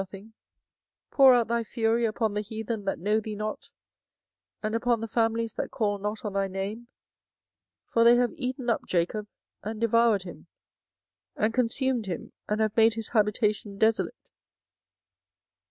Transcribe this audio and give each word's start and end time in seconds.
24:010:025 0.01 0.29
Pour 1.11 1.35
out 1.35 1.47
thy 1.47 1.63
fury 1.63 2.05
upon 2.05 2.33
the 2.33 2.41
heathen 2.41 2.85
that 2.85 2.97
know 2.97 3.19
thee 3.19 3.35
not, 3.35 3.69
and 4.63 4.73
upon 4.73 4.99
the 4.99 5.07
families 5.07 5.53
that 5.53 5.69
call 5.69 5.99
not 5.99 6.25
on 6.25 6.33
thy 6.33 6.47
name: 6.47 6.87
for 7.85 8.03
they 8.03 8.15
have 8.15 8.33
eaten 8.33 8.67
up 8.67 8.81
Jacob, 8.87 9.27
and 9.61 9.79
devoured 9.79 10.23
him, 10.23 10.47
and 11.35 11.53
consumed 11.53 12.07
him, 12.07 12.31
and 12.49 12.61
have 12.61 12.75
made 12.75 12.95
his 12.95 13.09
habitation 13.09 13.77
desolate. 13.77 14.31